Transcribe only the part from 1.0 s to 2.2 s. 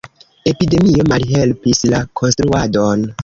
malhelpis la